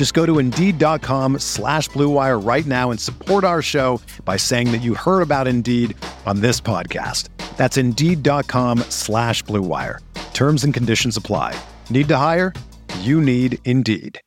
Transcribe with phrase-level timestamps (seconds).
[0.00, 4.78] Just go to Indeed.com slash BlueWire right now and support our show by saying that
[4.78, 7.28] you heard about Indeed on this podcast.
[7.58, 9.98] That's Indeed.com slash BlueWire.
[10.32, 11.54] Terms and conditions apply.
[11.90, 12.54] Need to hire?
[13.00, 14.18] You need Indeed.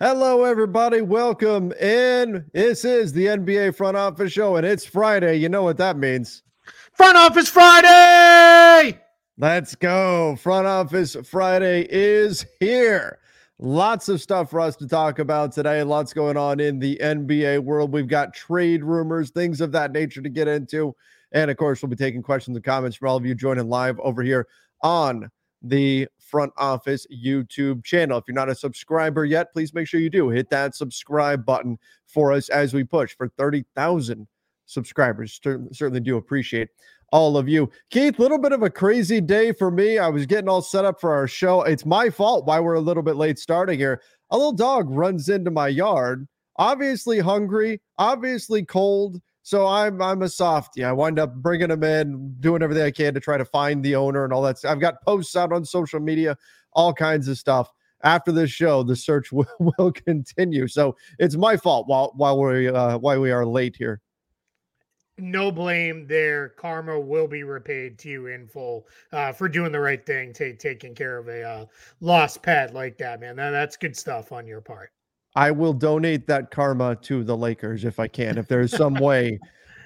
[0.00, 1.00] Hello, everybody.
[1.00, 2.44] Welcome in.
[2.52, 5.36] This is the NBA Front Office Show, and it's Friday.
[5.36, 6.42] You know what that means.
[6.94, 9.00] Front Office Friday!
[9.40, 10.36] Let's go.
[10.36, 13.20] Front Office Friday is here.
[13.58, 15.82] Lots of stuff for us to talk about today.
[15.82, 17.90] Lots going on in the NBA world.
[17.90, 20.94] We've got trade rumors, things of that nature to get into.
[21.32, 23.98] And of course, we'll be taking questions and comments from all of you joining live
[24.00, 24.46] over here
[24.82, 25.30] on
[25.62, 28.18] the front office YouTube channel.
[28.18, 31.78] If you're not a subscriber yet, please make sure you do hit that subscribe button
[32.04, 34.28] for us as we push for 30,000
[34.66, 35.40] subscribers.
[35.42, 36.68] Certainly do appreciate
[37.12, 37.70] all of you.
[37.90, 39.98] Keith, little bit of a crazy day for me.
[39.98, 41.62] I was getting all set up for our show.
[41.62, 44.00] It's my fault why we're a little bit late starting here.
[44.30, 49.20] A little dog runs into my yard, obviously hungry, obviously cold.
[49.42, 50.84] So I'm I'm a softie.
[50.84, 53.96] I wind up bringing him in, doing everything I can to try to find the
[53.96, 54.64] owner and all that.
[54.64, 56.36] I've got posts out on social media,
[56.72, 57.70] all kinds of stuff.
[58.02, 60.68] After this show, the search will, will continue.
[60.68, 64.00] So it's my fault while while we uh, while we are late here.
[65.20, 66.50] No blame there.
[66.50, 70.52] Karma will be repaid to you in full uh, for doing the right thing, t-
[70.52, 71.66] taking care of a uh,
[72.00, 73.36] lost pet like that, man.
[73.36, 74.90] That, that's good stuff on your part.
[75.36, 78.36] I will donate that karma to the Lakers if I can.
[78.36, 79.38] If there's some way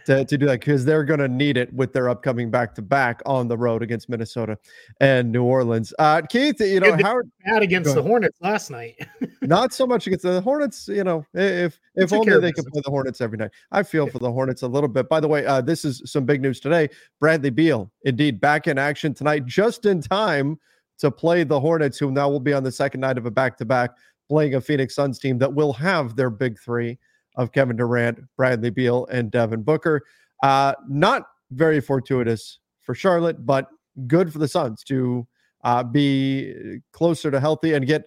[0.07, 2.83] to, to do that, because they're going to need it with their upcoming back to
[2.83, 4.59] back on the road against Minnesota
[5.01, 5.93] and New Orleans.
[5.99, 8.97] Uh, Keith, you know, Howard bad against the Hornets last night.
[9.43, 10.89] not so much against the Hornets.
[10.89, 13.51] You know, if if only they could play the Hornets every night.
[13.73, 15.09] I feel for the Hornets a little bit.
[15.09, 16.89] By the way, uh, this is some big news today.
[17.21, 20.59] Bradley Beal, indeed, back in action tonight, just in time
[20.99, 23.57] to play the Hornets, who now will be on the second night of a back
[23.59, 23.91] to back
[24.29, 26.99] playing a Phoenix Suns team that will have their big three
[27.37, 30.03] of Kevin Durant, Bradley Beal, and Devin Booker.
[30.43, 33.69] Uh, not very fortuitous for Charlotte, but
[34.07, 35.27] good for the Suns to
[35.63, 38.05] uh, be closer to healthy and get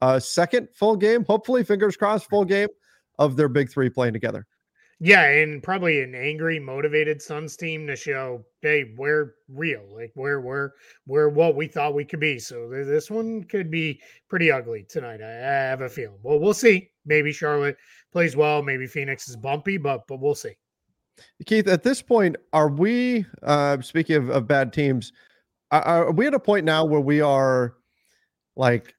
[0.00, 2.68] a second full game, hopefully, fingers crossed, full game
[3.18, 4.46] of their big three playing together.
[5.04, 10.40] Yeah, and probably an angry, motivated Suns team to show, hey, we're real, like we're
[10.40, 10.70] we're
[11.08, 12.38] we're what we thought we could be.
[12.38, 15.20] So this one could be pretty ugly tonight.
[15.20, 16.20] I, have a feeling.
[16.22, 16.88] Well, we'll see.
[17.04, 17.78] Maybe Charlotte
[18.12, 18.62] plays well.
[18.62, 20.54] Maybe Phoenix is bumpy, but but we'll see.
[21.46, 23.26] Keith, at this point, are we?
[23.42, 25.12] Uh, speaking of, of bad teams,
[25.72, 27.74] are, are we at a point now where we are
[28.54, 28.94] like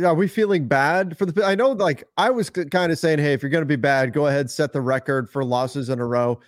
[0.00, 1.44] are we feeling bad for the?
[1.44, 4.12] I know, like I was kind of saying, hey, if you're going to be bad,
[4.12, 6.40] go ahead, set the record for losses in a row.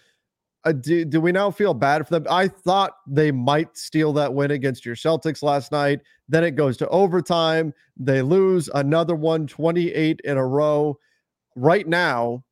[0.64, 2.26] Uh, do, do we now feel bad for them?
[2.30, 6.00] I thought they might steal that win against your Celtics last night.
[6.26, 7.74] Then it goes to overtime.
[7.98, 10.98] They lose another one, 28 in a row.
[11.54, 12.44] Right now,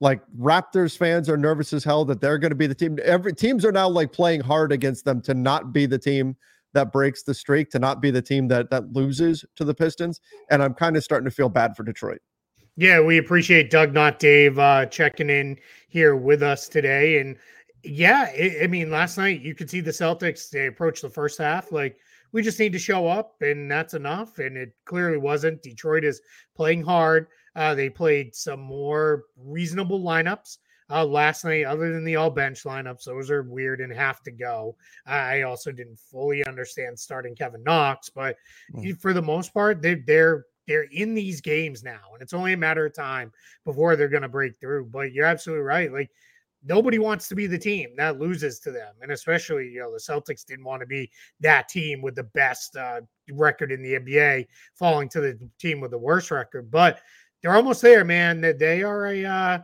[0.00, 2.98] like Raptors fans are nervous as hell that they're going to be the team.
[3.04, 6.36] Every teams are now like playing hard against them to not be the team
[6.74, 10.20] that breaks the streak to not be the team that that loses to the Pistons.
[10.50, 12.20] And I'm kind of starting to feel bad for Detroit.
[12.76, 17.18] Yeah, we appreciate Doug, not Dave, uh, checking in here with us today.
[17.18, 17.36] And
[17.84, 20.48] yeah, it, I mean, last night you could see the Celtics.
[20.48, 21.98] They approached the first half like
[22.32, 24.38] we just need to show up, and that's enough.
[24.38, 25.62] And it clearly wasn't.
[25.62, 26.22] Detroit is
[26.56, 27.26] playing hard.
[27.54, 30.56] Uh, they played some more reasonable lineups
[30.90, 34.30] uh, last night, other than the all bench lineups, those are weird and have to
[34.30, 34.76] go.
[35.06, 38.36] I also didn't fully understand starting Kevin Knox, but
[38.74, 39.00] mm.
[39.00, 42.56] for the most part, they, they're they're in these games now, and it's only a
[42.56, 43.32] matter of time
[43.64, 44.86] before they're going to break through.
[44.86, 45.92] But you're absolutely right.
[45.92, 46.10] Like
[46.64, 49.98] nobody wants to be the team that loses to them, and especially you know the
[49.98, 53.00] Celtics didn't want to be that team with the best uh,
[53.32, 56.70] record in the NBA, falling to the team with the worst record.
[56.70, 57.00] But
[57.42, 58.40] they're almost there, man.
[58.40, 59.58] That they are a uh,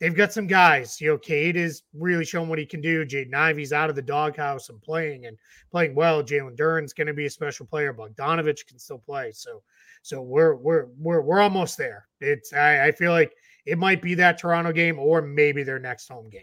[0.00, 1.00] they've got some guys.
[1.00, 3.04] You know, Cade is really showing what he can do.
[3.04, 5.36] Jaden Ivey's out of the doghouse and playing and
[5.70, 6.22] playing well.
[6.22, 7.94] Jalen Duren's going to be a special player.
[7.94, 9.30] Bogdanovich can still play.
[9.32, 9.62] So,
[10.02, 12.08] so we're we're we're we're almost there.
[12.20, 13.32] It's I, I feel like
[13.66, 16.42] it might be that Toronto game or maybe their next home game.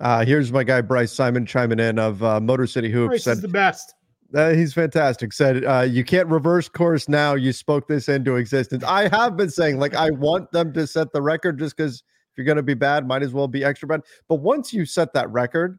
[0.00, 3.08] Uh, here's my guy Bryce Simon chiming in of uh, Motor City Hoops.
[3.08, 3.94] Bryce said, is the best.
[4.34, 5.32] Uh, he's fantastic.
[5.32, 7.34] Said uh, you can't reverse course now.
[7.34, 8.82] You spoke this into existence.
[8.84, 12.02] I have been saying like I want them to set the record just because
[12.36, 14.02] you're going to be bad, might as well be extra bad.
[14.28, 15.78] But once you set that record,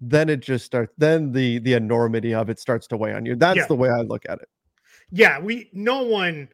[0.00, 0.92] then it just starts.
[0.98, 3.36] Then the the enormity of it starts to weigh on you.
[3.36, 3.66] That's yeah.
[3.66, 4.48] the way I look at it.
[5.10, 6.48] Yeah, we no one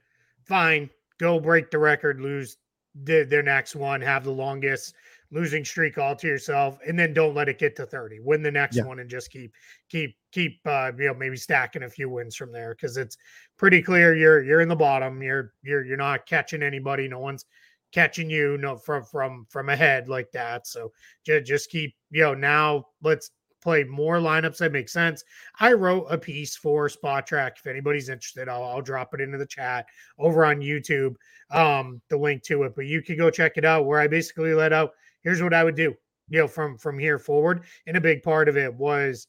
[0.44, 2.56] fine go break the record, lose
[3.04, 4.94] the, their next one, have the longest
[5.32, 8.18] losing streak all to yourself, and then don't let it get to 30.
[8.20, 8.84] Win the next yeah.
[8.84, 9.52] one and just keep
[9.88, 13.16] keep keep uh you know maybe stacking a few wins from there because it's
[13.56, 15.22] pretty clear you're you're in the bottom.
[15.22, 17.06] You're you're you're not catching anybody.
[17.08, 17.44] No one's
[17.92, 20.66] catching you no from from from ahead like that.
[20.66, 20.92] So
[21.24, 23.30] just just keep you know now let's
[23.62, 25.22] play more lineups that make sense.
[25.58, 27.52] I wrote a piece for Spotrac.
[27.58, 29.86] If anybody's interested, I'll, I'll drop it into the chat
[30.18, 31.14] over on YouTube.
[31.50, 33.86] Um, the link to it, but you can go check it out.
[33.86, 34.92] Where I basically let out
[35.22, 35.94] here's what I would do,
[36.28, 37.64] you know, from from here forward.
[37.86, 39.26] And a big part of it was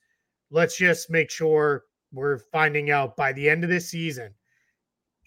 [0.50, 4.34] let's just make sure we're finding out by the end of this season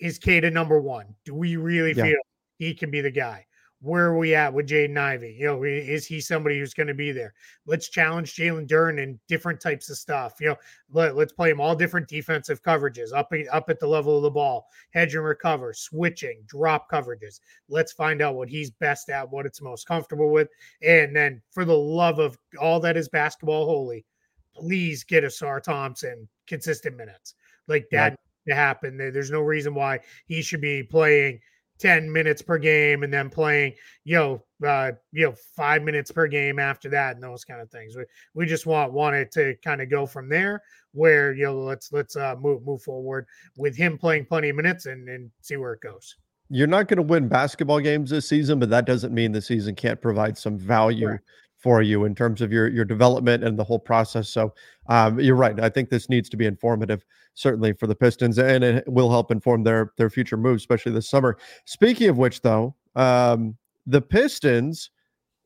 [0.00, 1.06] is Cade number one?
[1.24, 2.04] Do we really yeah.
[2.04, 2.20] feel
[2.56, 3.46] he can be the guy?
[3.84, 5.36] where are we at with Jaden Ivey?
[5.38, 7.34] You know, is he somebody who's going to be there?
[7.66, 10.36] Let's challenge Jalen Duren in different types of stuff.
[10.40, 10.56] You know,
[10.90, 14.30] let, let's play him all different defensive coverages up, up at the level of the
[14.30, 17.40] ball, hedge and recover, switching, drop coverages.
[17.68, 20.48] Let's find out what he's best at, what it's most comfortable with.
[20.82, 24.06] And then for the love of all that is basketball holy,
[24.54, 27.34] please get Ausar Thompson consistent minutes.
[27.68, 28.54] Like that yeah.
[28.54, 28.96] to happen.
[28.96, 31.40] There's no reason why he should be playing–
[31.84, 36.26] 10 minutes per game and then playing, you know, uh, you know, five minutes per
[36.26, 37.94] game after that and those kind of things.
[37.94, 41.92] We we just want wanted to kind of go from there where you know let's
[41.92, 43.26] let's uh move move forward
[43.58, 46.16] with him playing plenty of minutes and and see where it goes.
[46.48, 49.74] You're not going to win basketball games this season, but that doesn't mean the season
[49.74, 51.20] can't provide some value right.
[51.64, 54.28] For you in terms of your your development and the whole process.
[54.28, 54.52] So
[54.88, 55.58] um, you're right.
[55.58, 59.30] I think this needs to be informative certainly for the Pistons, and it will help
[59.30, 61.38] inform their their future moves, especially this summer.
[61.64, 63.56] Speaking of which, though, um,
[63.86, 64.90] the Pistons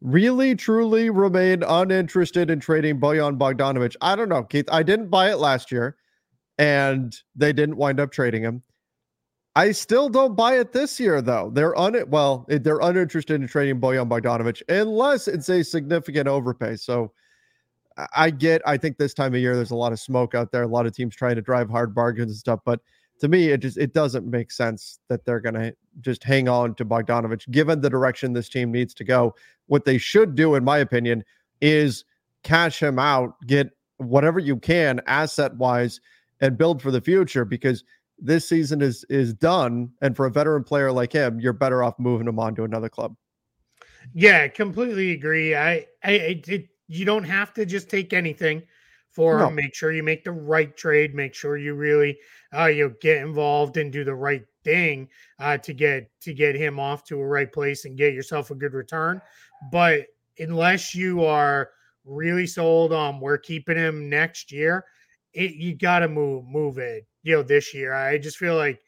[0.01, 3.95] really truly remain uninterested in trading Bojan Bogdanovich.
[4.01, 4.69] I don't know, Keith.
[4.73, 5.97] I didn't buy it last year,
[6.59, 8.65] and they didn't wind up trading him.
[9.59, 11.51] I still don't buy it this year, though.
[11.53, 16.77] They're un well, they're uninterested in trading Bojan Bogdanovich unless it's a significant overpay.
[16.77, 17.11] So
[18.15, 20.63] I get, I think this time of year there's a lot of smoke out there,
[20.63, 22.61] a lot of teams trying to drive hard bargains and stuff.
[22.65, 22.79] But
[23.19, 25.73] to me, it just it doesn't make sense that they're gonna
[26.03, 29.35] just hang on to Bogdanovich, given the direction this team needs to go.
[29.67, 31.25] What they should do, in my opinion,
[31.61, 32.05] is
[32.45, 36.01] cash him out, get whatever you can asset wise,
[36.41, 37.83] and build for the future because
[38.19, 39.91] this season is is done.
[40.03, 42.89] And for a veteran player like him, you're better off moving him on to another
[42.89, 43.15] club.
[44.15, 45.55] Yeah, completely agree.
[45.55, 46.13] I, I,
[46.47, 48.63] it, you don't have to just take anything
[49.11, 49.51] for no.
[49.51, 51.15] Make sure you make the right trade.
[51.15, 52.19] Make sure you really
[52.57, 56.55] uh, you know, get involved and do the right thing uh, to get to get
[56.55, 59.21] him off to a right place and get yourself a good return.
[59.73, 60.07] But
[60.39, 61.71] unless you are
[62.05, 64.85] really sold on we're keeping him next year,
[65.33, 67.07] it, you got to move move it.
[67.23, 68.81] You know, this year I just feel like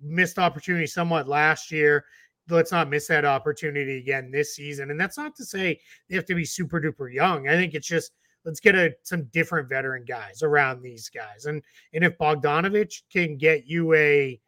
[0.00, 2.04] missed opportunity somewhat last year
[2.50, 4.90] let's not miss that opportunity again this season.
[4.90, 7.48] And that's not to say they have to be super duper young.
[7.48, 8.12] I think it's just
[8.44, 11.46] let's get a, some different veteran guys around these guys.
[11.46, 14.40] And and if Bogdanovich can get you a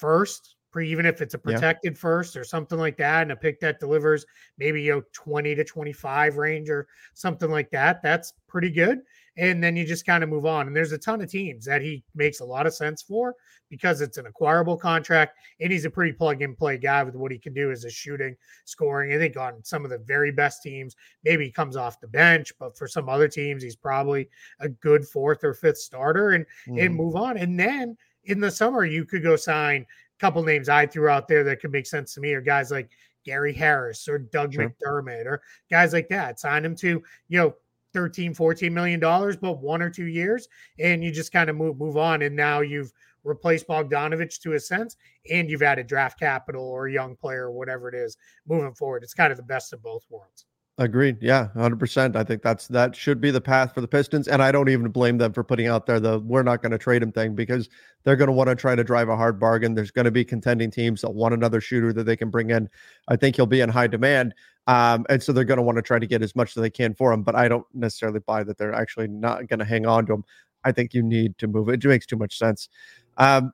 [0.00, 2.00] first, even if it's a protected yeah.
[2.00, 4.26] first or something like that, and a pick that delivers
[4.58, 9.00] maybe you know 20 to 25 range or something like that, that's pretty good
[9.36, 10.66] and then you just kind of move on.
[10.66, 13.34] And there's a ton of teams that he makes a lot of sense for
[13.68, 17.32] because it's an acquirable contract and he's a pretty plug and play guy with what
[17.32, 19.12] he can do as a shooting, scoring.
[19.12, 22.52] I think on some of the very best teams, maybe he comes off the bench,
[22.58, 24.28] but for some other teams, he's probably
[24.60, 26.84] a good fourth or fifth starter and mm.
[26.84, 27.36] and move on.
[27.36, 31.26] And then in the summer, you could go sign a couple names I threw out
[31.26, 32.90] there that could make sense to me, or guys like
[33.24, 34.68] Gary Harris or Doug sure.
[34.70, 36.38] McDermott or guys like that.
[36.38, 37.54] Sign him to, you know,
[37.94, 40.48] 13 14 million dollars but one or two years
[40.78, 42.92] and you just kind of move move on and now you've
[43.24, 44.96] replaced Bogdanovich to a sense
[45.30, 49.02] and you've added draft capital or a young player or whatever it is moving forward.
[49.02, 50.44] It's kind of the best of both worlds
[50.78, 51.18] Agreed.
[51.20, 52.16] Yeah, 100%.
[52.16, 54.88] I think that's that should be the path for the Pistons and I don't even
[54.88, 57.68] blame them for putting out there the we're not going to trade him thing because
[58.02, 59.74] they're going to want to try to drive a hard bargain.
[59.74, 62.68] There's going to be contending teams that want another shooter that they can bring in.
[63.06, 64.34] I think he'll be in high demand.
[64.66, 66.70] Um, and so they're going to want to try to get as much as they
[66.70, 69.86] can for him, but I don't necessarily buy that they're actually not going to hang
[69.86, 70.24] on to him.
[70.64, 71.84] I think you need to move it.
[71.84, 72.68] It makes too much sense.
[73.16, 73.52] Um,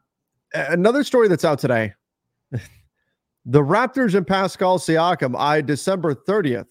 [0.55, 1.93] another story that's out today.
[3.45, 6.65] the Raptors and Pascal Siakam I December 30th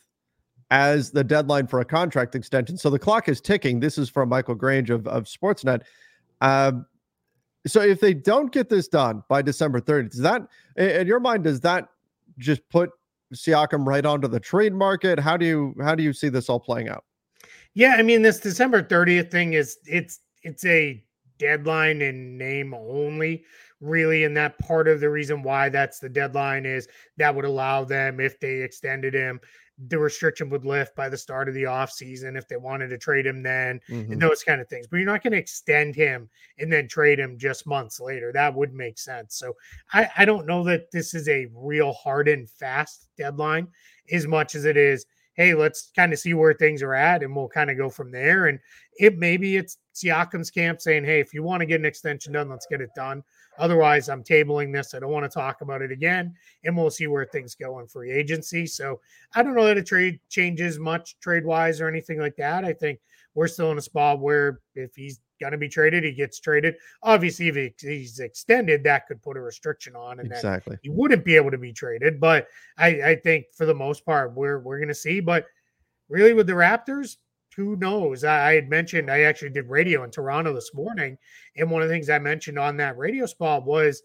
[0.72, 2.78] as the deadline for a contract extension.
[2.78, 3.80] So the clock is ticking.
[3.80, 5.82] This is from Michael Grange of, of Sportsnet.
[6.42, 6.86] Um,
[7.66, 10.48] so if they don't get this done by December 30th, does that,
[10.78, 11.90] in your mind, does that
[12.38, 12.92] just put
[13.34, 15.20] Siakam right onto the trade market?
[15.20, 17.04] How do you how do you see this all playing out?
[17.74, 21.04] Yeah, I mean, this December 30th thing is it's it's a
[21.38, 23.44] deadline in name only
[23.82, 27.84] really and that part of the reason why that's the deadline is that would allow
[27.84, 29.40] them if they extended him
[29.88, 33.26] the restriction would lift by the start of the offseason if they wanted to trade
[33.26, 34.12] him then mm-hmm.
[34.12, 34.88] and those kind of things.
[34.88, 38.32] But you're not going to extend him and then trade him just months later.
[38.34, 39.36] That would make sense.
[39.36, 39.54] So
[39.94, 43.68] I, I don't know that this is a real hard and fast deadline
[44.12, 45.06] as much as it is,
[45.36, 48.12] hey, let's kind of see where things are at and we'll kind of go from
[48.12, 48.48] there.
[48.48, 48.60] And
[48.98, 52.50] it maybe it's Siakam's camp saying, hey, if you want to get an extension done,
[52.50, 53.24] let's get it done.
[53.58, 54.94] Otherwise, I'm tabling this.
[54.94, 57.88] I don't want to talk about it again, and we'll see where things go in
[57.88, 58.65] free agency.
[58.65, 59.00] So
[59.36, 62.63] I don't know that a trade changes much trade wise or anything like that.
[62.63, 63.00] I think
[63.36, 66.75] we're still in a spot where if he's going to be traded, he gets traded.
[67.03, 71.36] Obviously, if he's extended, that could put a restriction on, and exactly he wouldn't be
[71.36, 72.20] able to be traded.
[72.20, 75.20] But I, I think for the most part, we're we're going to see.
[75.20, 75.46] But
[76.10, 77.18] really, with the Raptors,
[77.56, 78.24] who knows?
[78.24, 81.18] I, had mentioned I actually did radio in Toronto this morning,
[81.56, 84.01] and one of the things I mentioned on that radio spot was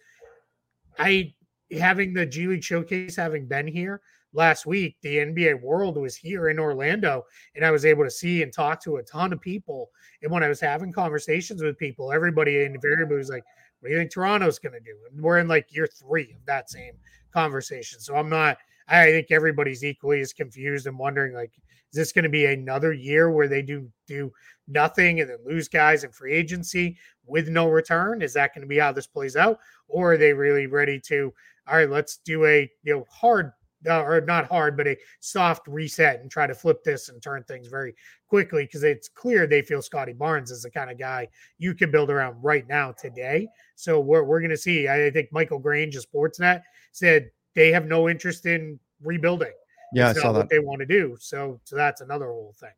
[0.99, 1.35] I
[1.73, 4.01] having the G League showcase having been here
[4.33, 4.97] last week.
[5.03, 7.25] The NBA World was here in Orlando,
[7.55, 9.91] and I was able to see and talk to a ton of people.
[10.23, 13.45] And when I was having conversations with people, everybody invariably was like,
[13.81, 16.45] "What do you think Toronto's going to do?" And we're in like year three of
[16.47, 16.95] that same
[17.33, 18.01] conversation.
[18.01, 18.59] So I'm not.
[18.87, 21.53] I think everybody's equally as confused and wondering like
[21.95, 24.33] is this going to be another year where they do do
[24.67, 28.21] nothing and then lose guys in free agency with no return?
[28.21, 31.33] Is that going to be how this plays out, or are they really ready to?
[31.69, 33.53] All right, let's do a you know hard
[33.89, 37.45] uh, or not hard, but a soft reset and try to flip this and turn
[37.45, 37.95] things very
[38.27, 41.93] quickly because it's clear they feel Scottie Barnes is the kind of guy you can
[41.93, 43.47] build around right now today.
[43.77, 44.89] So we're, we're going to see.
[44.89, 49.53] I think Michael Grange of Sportsnet said they have no interest in rebuilding.
[49.95, 50.51] Yeah, I saw what that.
[50.51, 51.17] they want to do.
[51.21, 52.71] So, so that's another whole thing.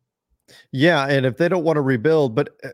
[0.71, 2.69] Yeah, and if they don't want to rebuild, but eh,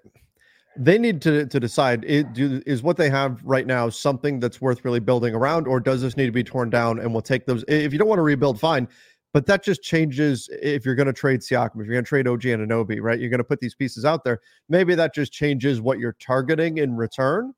[0.75, 4.61] they need to to decide it, do, is what they have right now something that's
[4.61, 6.99] worth really building around, or does this need to be torn down?
[6.99, 7.63] And we'll take those.
[7.67, 8.87] If you don't want to rebuild, fine.
[9.33, 12.27] But that just changes if you're going to trade Siakam, if you're going to trade
[12.27, 13.19] OG Anunoby, right?
[13.19, 14.39] You're going to put these pieces out there.
[14.69, 17.53] Maybe that just changes what you're targeting in return.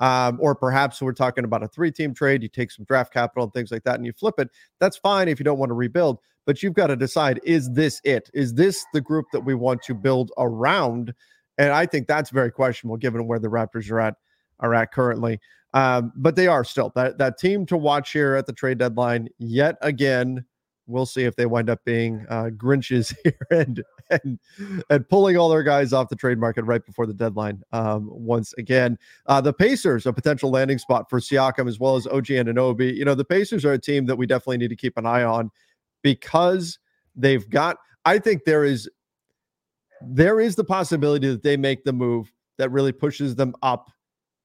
[0.00, 2.42] Um, or perhaps we're talking about a three team trade.
[2.42, 4.48] You take some draft capital and things like that and you flip it.
[4.80, 8.00] That's fine if you don't want to rebuild, but you've got to decide is this
[8.04, 8.30] it?
[8.34, 11.14] Is this the group that we want to build around?
[11.58, 14.16] And I think that's very questionable given where the Raptors are at
[14.60, 15.40] are at currently.
[15.74, 19.28] Um, but they are still that that team to watch here at the trade deadline
[19.38, 20.44] yet again
[20.86, 24.38] we'll see if they wind up being uh, Grinches here and, and
[24.90, 27.62] and pulling all their guys off the trade market right before the deadline.
[27.72, 32.06] Um, once again, uh, the Pacers a potential landing spot for Siakam as well as
[32.06, 32.94] OG Anunoby.
[32.94, 35.22] You know, the Pacers are a team that we definitely need to keep an eye
[35.22, 35.50] on
[36.02, 36.78] because
[37.16, 37.78] they've got.
[38.04, 38.88] I think there is
[40.04, 43.90] there is the possibility that they make the move that really pushes them up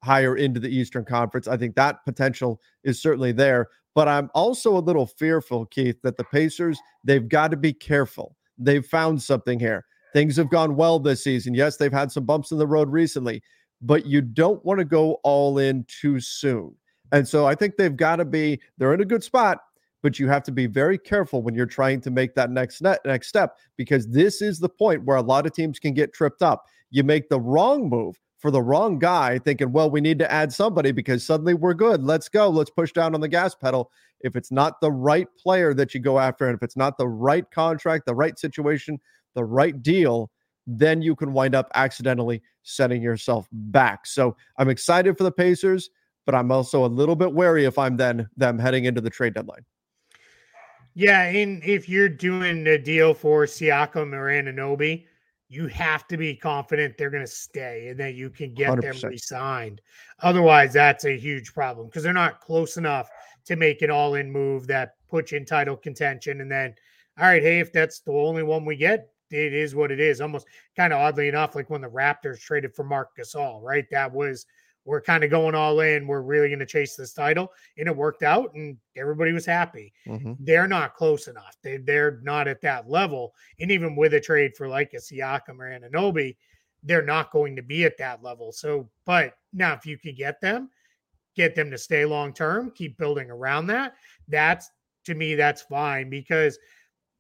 [0.08, 1.48] higher into the Eastern Conference.
[1.48, 3.68] I think that potential is certainly there.
[3.94, 8.36] But I'm also a little fearful, Keith, that the Pacers, they've got to be careful.
[8.58, 9.86] They've found something here.
[10.14, 11.54] Things have gone well this season.
[11.54, 13.44] Yes, they've had some bumps in the road recently,
[13.82, 16.74] but you don't want to go all in too soon.
[17.12, 19.60] And so I think they've got to be, they're in a good spot,
[20.02, 23.00] but you have to be very careful when you're trying to make that next net,
[23.04, 26.42] next step because this is the point where a lot of teams can get tripped
[26.42, 26.66] up.
[26.92, 30.54] You make the wrong move for the wrong guy, thinking, well, we need to add
[30.54, 32.04] somebody because suddenly we're good.
[32.04, 32.50] Let's go.
[32.50, 33.92] Let's push down on the gas pedal.
[34.22, 37.08] If it's not the right player that you go after, and if it's not the
[37.08, 39.00] right contract, the right situation,
[39.34, 40.32] the right deal,
[40.68, 44.06] then you can wind up accidentally setting yourself back.
[44.06, 45.90] So I'm excited for the Pacers,
[46.26, 49.34] but I'm also a little bit wary if I'm then them heading into the trade
[49.34, 49.66] deadline.
[50.94, 55.06] Yeah, and if you're doing a deal for Siakam or Anunoby,
[55.50, 58.82] you have to be confident they're going to stay and that you can get 100%.
[58.82, 59.82] them re-signed.
[60.22, 63.10] Otherwise, that's a huge problem because they're not close enough
[63.46, 66.42] to make an all-in move that puts you in title contention.
[66.42, 66.76] And then
[67.20, 70.22] all right, hey, if that's the only one we get, it is what it is.
[70.22, 73.86] Almost kind of oddly enough, like when the Raptors traded for Marc Gasol, right?
[73.90, 74.46] That was
[74.88, 76.08] we're kind of going all in.
[76.08, 79.92] We're really going to chase this title, and it worked out, and everybody was happy.
[80.08, 80.34] Mm-hmm.
[80.40, 81.58] They're not close enough.
[81.62, 85.60] They they're not at that level, and even with a trade for like a Siakam
[85.60, 86.38] or Anunoby,
[86.84, 88.54] they're not going to be at that level.
[88.54, 90.70] So, but now if you can get them,
[91.36, 93.96] get them to stay long term, keep building around that.
[94.30, 94.72] That's
[95.04, 96.58] to me, that's fine because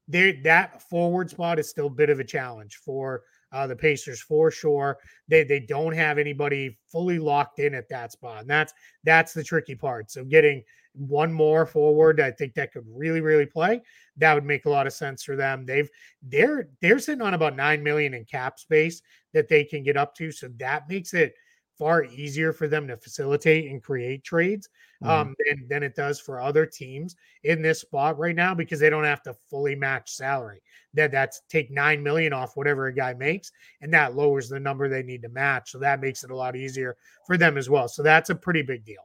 [0.07, 4.21] they that forward spot is still a bit of a challenge for uh, the Pacers
[4.21, 4.97] for sure.
[5.27, 8.73] They they don't have anybody fully locked in at that spot, and that's
[9.03, 10.11] that's the tricky part.
[10.11, 10.63] So getting
[10.93, 13.81] one more forward, I think that could really really play.
[14.17, 15.65] That would make a lot of sense for them.
[15.65, 15.89] They've
[16.21, 19.01] they're they're sitting on about nine million in cap space
[19.33, 21.33] that they can get up to, so that makes it
[21.77, 24.69] far easier for them to facilitate and create trades
[25.03, 25.11] mm-hmm.
[25.11, 28.89] um, than, than it does for other teams in this spot right now because they
[28.89, 30.61] don't have to fully match salary.
[30.93, 34.89] That that's take nine million off whatever a guy makes, and that lowers the number
[34.89, 35.71] they need to match.
[35.71, 37.87] So that makes it a lot easier for them as well.
[37.87, 39.03] So that's a pretty big deal.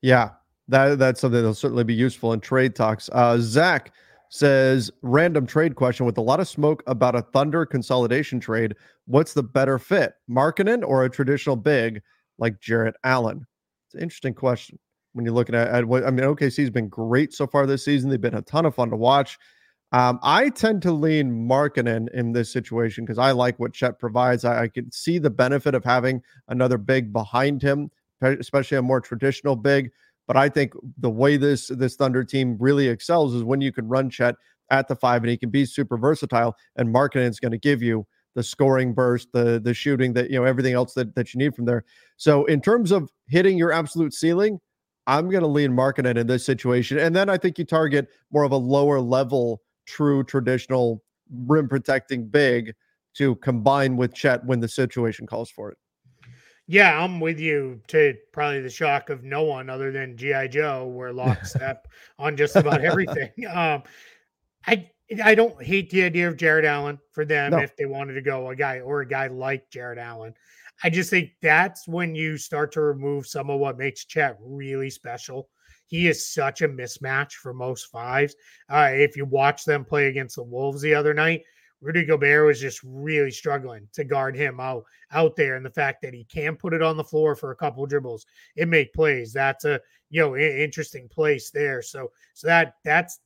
[0.00, 0.30] Yeah,
[0.68, 3.10] that that's something that'll certainly be useful in trade talks.
[3.12, 3.92] Uh, Zach
[4.30, 8.74] says random trade question with a lot of smoke about a Thunder consolidation trade.
[9.06, 12.02] What's the better fit, Markkanen or a traditional big
[12.38, 13.46] like Jarrett Allen?
[13.86, 14.78] It's an interesting question
[15.12, 16.26] when you're looking at, at what I mean.
[16.26, 18.10] OKC's been great so far this season.
[18.10, 19.38] They've been a ton of fun to watch.
[19.92, 24.44] Um, I tend to lean Markkanen in this situation because I like what Chet provides.
[24.44, 27.90] I, I can see the benefit of having another big behind him,
[28.20, 29.90] especially a more traditional big.
[30.26, 33.88] But I think the way this this Thunder team really excels is when you can
[33.88, 34.34] run Chet
[34.70, 36.56] at the five and he can be super versatile.
[36.76, 40.38] And Markkanen is going to give you the scoring burst, the the shooting, that you
[40.38, 41.84] know everything else that that you need from there.
[42.16, 44.60] So in terms of hitting your absolute ceiling,
[45.06, 48.44] I'm going to lean Markkanen in this situation, and then I think you target more
[48.44, 51.02] of a lower level, true traditional
[51.46, 52.74] rim protecting big
[53.14, 55.78] to combine with Chet when the situation calls for it.
[56.68, 60.86] Yeah, I'm with you to probably the shock of no one other than GI Joe.
[60.86, 61.86] We're lockstep
[62.18, 63.30] on just about everything.
[63.48, 63.82] Um,
[64.66, 64.90] I
[65.24, 67.58] I don't hate the idea of Jarrett Allen for them no.
[67.58, 70.34] if they wanted to go a guy or a guy like Jarrett Allen.
[70.82, 74.90] I just think that's when you start to remove some of what makes Chet really
[74.90, 75.48] special.
[75.86, 78.34] He is such a mismatch for most fives.
[78.68, 81.42] Uh, if you watch them play against the Wolves the other night,
[81.80, 86.02] Rudy Gobert was just really struggling to guard him out out there, and the fact
[86.02, 89.32] that he can put it on the floor for a couple dribbles and make plays.
[89.32, 91.82] That's a you know interesting place there.
[91.82, 93.20] So so that that's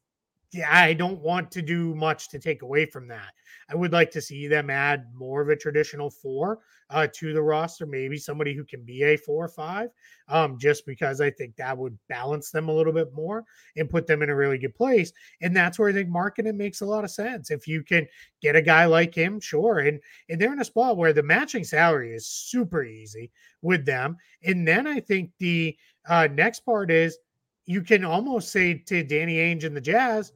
[0.69, 3.33] I don't want to do much to take away from that.
[3.69, 6.59] I would like to see them add more of a traditional four
[6.91, 9.91] uh, to the roster, maybe somebody who can be a four or five,
[10.29, 13.45] um, just because I think that would balance them a little bit more
[13.77, 15.13] and put them in a really good place.
[15.41, 17.53] And that's where I think Markkanen makes a lot of sense.
[17.53, 18.09] If you can
[18.43, 19.79] get a guy like him, sure.
[19.81, 23.31] And and they're in a spot where the matching salary is super easy
[23.63, 24.17] with them.
[24.43, 25.77] And then I think the
[26.09, 27.19] uh, next part is
[27.67, 30.33] you can almost say to Danny Ainge and the Jazz,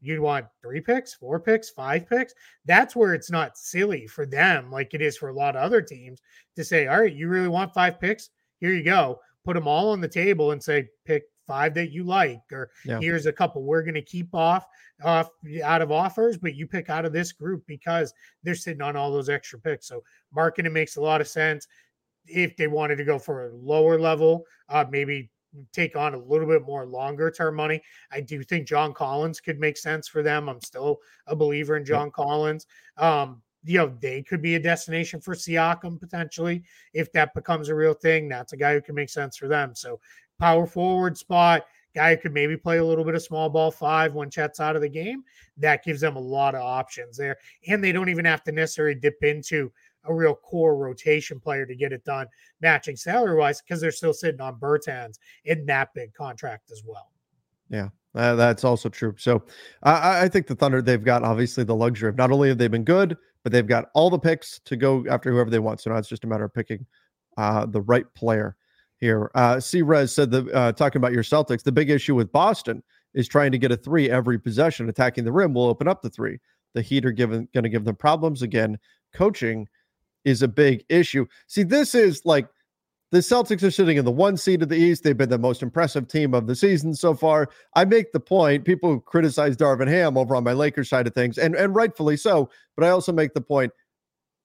[0.00, 2.32] you'd want three picks, four picks, five picks.
[2.64, 5.82] That's where it's not silly for them, like it is for a lot of other
[5.82, 6.20] teams,
[6.56, 8.30] to say, all right, you really want five picks?
[8.60, 9.20] Here you go.
[9.44, 13.00] Put them all on the table and say, pick five that you like, or yeah.
[13.00, 14.66] here's a couple we're going to keep off
[15.02, 15.30] off
[15.64, 19.10] out of offers, but you pick out of this group because they're sitting on all
[19.10, 19.88] those extra picks.
[19.88, 20.02] So
[20.36, 21.66] Markkanen makes a lot of sense.
[22.26, 25.30] If they wanted to go for a lower level, uh, maybe
[25.72, 27.82] take on a little bit more longer term money.
[28.10, 30.48] I do think John Collins could make sense for them.
[30.48, 32.66] I'm still a believer in John Collins.
[32.96, 36.62] Um, you know, they could be a destination for Siakam potentially
[36.94, 38.28] if that becomes a real thing.
[38.28, 39.74] That's a guy who can make sense for them.
[39.74, 40.00] So,
[40.38, 44.14] power forward spot, guy who could maybe play a little bit of small ball five
[44.14, 45.24] when Chet's out of the game.
[45.56, 47.36] That gives them a lot of options there.
[47.66, 49.72] And they don't even have to necessarily dip into
[50.04, 52.26] a real core rotation player to get it done,
[52.60, 57.10] matching salary wise, because they're still sitting on Bertans in that big contract as well.
[57.68, 59.14] Yeah, uh, that's also true.
[59.18, 59.42] So
[59.82, 62.68] I, I think the Thunder, they've got obviously the luxury of not only have they
[62.68, 65.80] been good, but they've got all the picks to go after whoever they want.
[65.80, 66.86] So now it's just a matter of picking
[67.36, 68.56] uh, the right player
[68.98, 69.30] here.
[69.34, 69.82] Uh, C.
[69.82, 72.82] Rez said the uh, talking about your Celtics, the big issue with Boston
[73.14, 74.88] is trying to get a three every possession.
[74.88, 76.38] Attacking the rim will open up the three.
[76.74, 78.78] The Heat are given going to give them problems again.
[79.14, 79.66] Coaching
[80.28, 81.26] is a big issue.
[81.46, 82.48] See, this is like
[83.10, 85.02] the Celtics are sitting in the one seed of the East.
[85.02, 87.48] They've been the most impressive team of the season so far.
[87.74, 91.38] I make the point, people criticize Darvin Ham over on my Lakers side of things,
[91.38, 92.50] and, and rightfully so.
[92.76, 93.72] But I also make the point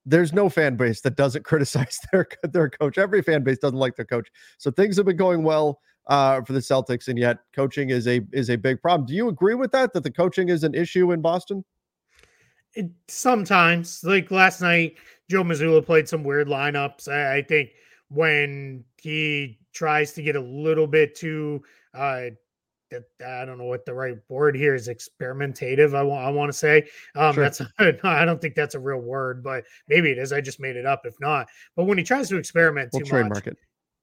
[0.05, 2.97] there's no fan base that doesn't criticize their, their coach.
[2.97, 4.29] Every fan base doesn't like their coach.
[4.57, 8.21] So things have been going well uh, for the Celtics, and yet coaching is a
[8.31, 9.07] is a big problem.
[9.07, 9.93] Do you agree with that?
[9.93, 11.63] That the coaching is an issue in Boston?
[12.75, 14.95] It, sometimes, like last night,
[15.29, 17.07] Joe Mazzulla played some weird lineups.
[17.07, 17.71] I, I think
[18.09, 22.29] when he tries to get a little bit too uh,
[23.25, 25.95] I don't know what the right word here is experimentative.
[25.95, 27.43] I want I want to say um, sure.
[27.43, 27.62] that's
[28.03, 30.33] I don't think that's a real word, but maybe it is.
[30.33, 31.01] I just made it up.
[31.05, 33.57] If not, but when he tries to experiment we'll too much, it.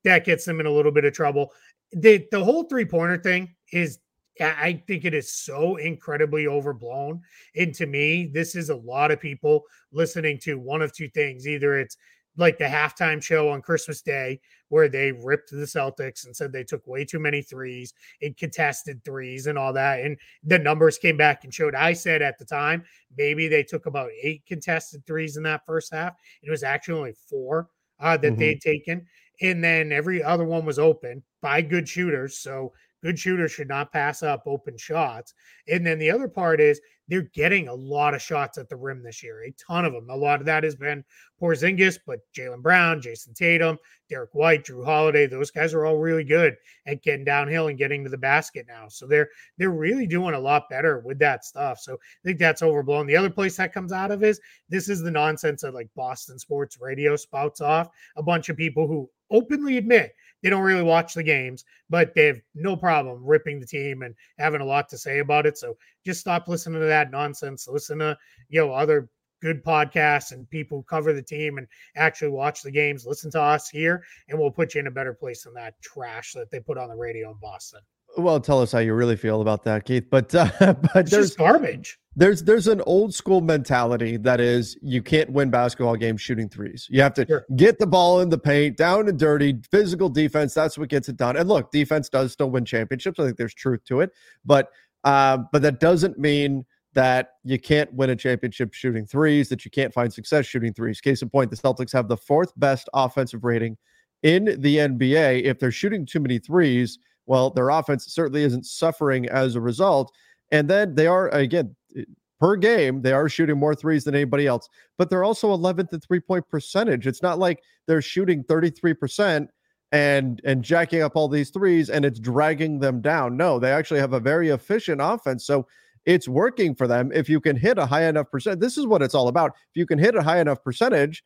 [0.04, 1.52] that gets him in a little bit of trouble.
[1.92, 3.98] The the whole three pointer thing is
[4.40, 7.22] I think it is so incredibly overblown.
[7.56, 11.46] And to me, this is a lot of people listening to one of two things.
[11.46, 11.96] Either it's
[12.36, 16.64] like the halftime show on Christmas Day, where they ripped the Celtics and said they
[16.64, 20.00] took way too many threes and contested threes and all that.
[20.00, 21.74] And the numbers came back and showed.
[21.74, 22.84] I said at the time,
[23.16, 26.14] maybe they took about eight contested threes in that first half.
[26.42, 28.38] It was actually only four uh, that mm-hmm.
[28.38, 29.06] they'd taken.
[29.42, 32.38] And then every other one was open by good shooters.
[32.38, 35.34] So good shooters should not pass up open shots.
[35.68, 39.02] And then the other part is they're getting a lot of shots at the rim
[39.02, 40.08] this year, a ton of them.
[40.10, 41.04] A lot of that has been
[41.42, 46.22] Porzingis, but Jaylen Brown, Jayson Tatum, Derrick White, Jrue Holiday, those guys are all really
[46.22, 48.86] good at getting downhill and getting to the basket now.
[48.88, 51.80] So they're they're really doing a lot better with that stuff.
[51.80, 53.08] So I think that's overblown.
[53.08, 56.38] The other place that comes out of is this is the nonsense that like Boston
[56.38, 57.88] sports radio spouts off.
[58.16, 62.26] A bunch of people who openly admit they don't really watch the games, but they
[62.26, 65.58] have no problem ripping the team and having a lot to say about it.
[65.58, 67.68] So just stop listening to that nonsense.
[67.68, 68.16] Listen to
[68.48, 69.08] you know other
[69.40, 73.06] good podcasts and people who cover the team and actually watch the games.
[73.06, 76.32] Listen to us here, and we'll put you in a better place than that trash
[76.32, 77.80] that they put on the radio in Boston.
[78.16, 80.06] Well, tell us how you really feel about that, Keith.
[80.10, 81.98] But uh, but it's there's garbage.
[82.16, 86.88] There's there's an old school mentality that is you can't win basketball games shooting threes.
[86.90, 87.46] You have to sure.
[87.56, 90.52] get the ball in the paint, down and dirty, physical defense.
[90.52, 91.36] That's what gets it done.
[91.36, 93.18] And look, defense does still win championships.
[93.20, 94.10] I think there's truth to it,
[94.44, 94.70] but
[95.04, 99.48] uh, but that doesn't mean that you can't win a championship shooting threes.
[99.48, 101.00] That you can't find success shooting threes.
[101.00, 103.76] Case in point, the Celtics have the fourth best offensive rating
[104.24, 105.44] in the NBA.
[105.44, 110.12] If they're shooting too many threes well, their offense certainly isn't suffering as a result.
[110.50, 112.02] And then they are, again, eh,
[112.40, 116.00] per game, they are shooting more threes than anybody else, but they're also 11th in
[116.00, 117.06] three point percentage.
[117.06, 119.48] It's not like they're shooting 33%
[119.92, 123.36] and and jacking up all these threes and it's dragging them down.
[123.36, 125.44] No, they actually have a very efficient offense.
[125.44, 125.66] So
[126.06, 128.60] it's working for them if you can hit a high enough percent.
[128.60, 129.50] This is what it's all about.
[129.50, 131.22] If you can hit a high enough percentage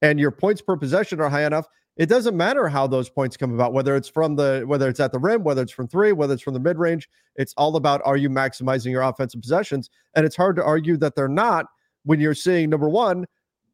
[0.00, 3.54] and your points per possession are high enough, it doesn't matter how those points come
[3.54, 6.34] about whether it's from the whether it's at the rim whether it's from three whether
[6.34, 10.36] it's from the mid-range it's all about are you maximizing your offensive possessions and it's
[10.36, 11.66] hard to argue that they're not
[12.04, 13.26] when you're seeing number one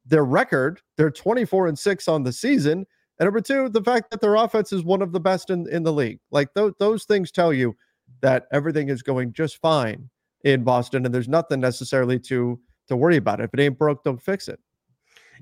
[0.05, 2.85] their record they're 24 and 6 on the season
[3.19, 5.83] and number two the fact that their offense is one of the best in, in
[5.83, 6.19] the league.
[6.31, 7.75] Like th- those things tell you
[8.21, 10.09] that everything is going just fine
[10.45, 13.41] in boston and there's nothing necessarily to to worry about.
[13.41, 14.59] If it ain't broke don't fix it.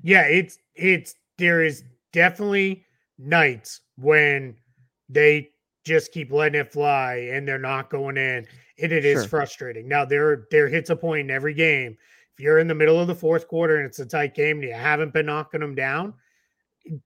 [0.01, 1.83] Yeah it's it's there is
[2.17, 2.83] definitely
[3.19, 4.55] nights when
[5.07, 5.49] they
[5.85, 8.47] just keep letting it fly and they're not going in.
[8.81, 9.29] And it is sure.
[9.29, 9.87] frustrating.
[9.87, 11.95] Now there there hits a point in every game.
[12.33, 14.67] If you're in the middle of the fourth quarter and it's a tight game and
[14.67, 16.15] you haven't been knocking them down,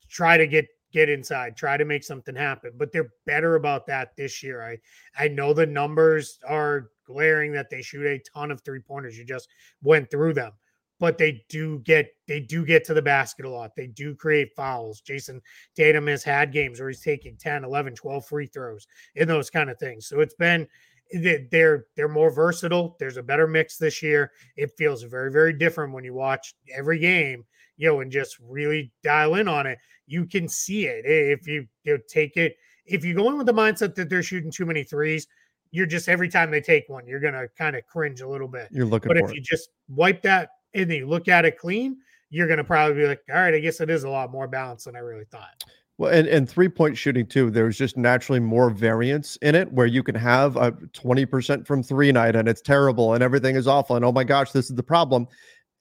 [0.10, 2.72] try to get get inside, try to make something happen.
[2.78, 4.64] But they're better about that this year.
[4.64, 4.78] I
[5.22, 9.18] I know the numbers are glaring that they shoot a ton of three pointers.
[9.18, 9.50] You just
[9.82, 10.54] went through them
[11.02, 13.76] but they do get they do get to the basket a lot.
[13.76, 15.02] They do create fouls.
[15.02, 15.42] Jayson
[15.76, 19.72] Tatum has had games where he's taking 10, 11, 12 free throws and those kind
[19.72, 20.06] of things.
[20.06, 20.68] So it's been
[21.12, 22.96] they're they're more versatile.
[23.00, 24.32] There's a better mix this year.
[24.56, 27.46] It feels very very different when you watch every game,
[27.78, 29.80] you know, and just really dial in on it.
[30.06, 32.56] You can see it if you you know, take it.
[32.86, 35.26] If you go in with the mindset that they're shooting too many threes,
[35.72, 38.68] you're just every time they take one, you're gonna kind of cringe a little bit.
[38.70, 39.36] You're looking, but if it.
[39.36, 41.98] you just wipe that and then you look at it clean,
[42.30, 44.48] you're going to probably be like, all right, I guess it is a lot more
[44.48, 45.64] balanced than I really thought.
[45.98, 49.86] Well, and, and three point shooting too, there's just naturally more variance in it where
[49.86, 53.96] you can have a 20% from three night and it's terrible and everything is awful.
[53.96, 55.28] And oh my gosh, this is the problem.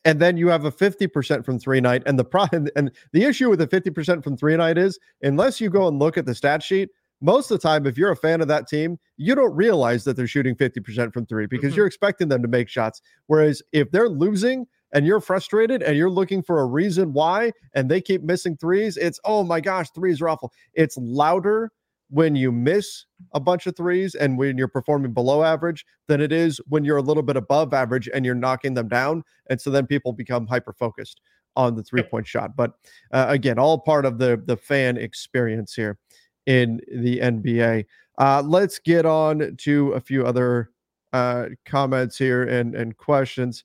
[0.04, 2.02] And then you have a 50% from three night.
[2.04, 5.70] And the problem and the issue with the 50% from three night is unless you
[5.70, 6.90] go and look at the stat sheet,
[7.22, 10.16] most of the time, if you're a fan of that team, you don't realize that
[10.16, 11.76] they're shooting 50% from three because mm-hmm.
[11.76, 13.02] you're expecting them to make shots.
[13.26, 17.90] Whereas if they're losing, and you're frustrated and you're looking for a reason why and
[17.90, 20.52] they keep missing threes, it's oh my gosh, threes are awful.
[20.74, 21.72] It's louder
[22.10, 26.32] when you miss a bunch of threes and when you're performing below average than it
[26.32, 29.22] is when you're a little bit above average and you're knocking them down.
[29.48, 31.20] And so then people become hyper focused
[31.56, 32.56] on the three point shot.
[32.56, 32.72] But
[33.12, 35.98] uh, again, all part of the the fan experience here
[36.46, 37.84] in the NBA.
[38.18, 40.70] Uh, let's get on to a few other
[41.12, 43.64] uh, comments here and and questions.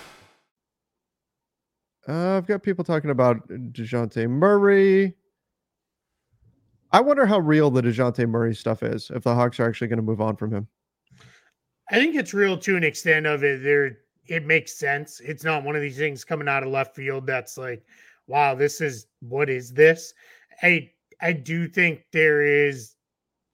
[2.11, 5.15] Uh, I've got people talking about DeJounte Murray.
[6.91, 9.97] I wonder how real the DeJounte Murray stuff is, if the Hawks are actually going
[9.97, 10.67] to move on from him.
[11.89, 13.63] I think it's real to an extent of it.
[13.63, 15.21] There, it makes sense.
[15.21, 17.81] It's not one of these things coming out of left field that's like,
[18.27, 20.13] wow, this is what is this?
[20.63, 20.89] I
[21.21, 22.95] I do think there is